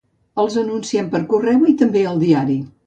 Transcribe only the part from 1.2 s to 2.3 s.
correu i també al